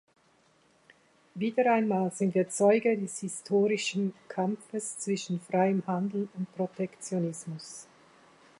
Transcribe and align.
Wieder 1.35 1.71
einmal 1.73 2.11
sind 2.11 2.33
wir 2.33 2.49
Zeuge 2.49 2.97
des 2.97 3.19
historischen 3.19 4.15
Kampfes 4.29 4.97
zwischen 4.97 5.39
freiem 5.39 5.83
Handel 5.85 6.27
und 6.33 6.51
Protektionismus. 6.55 7.85